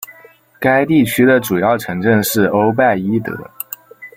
[0.59, 3.37] 该地区的主要城镇是欧拜伊德。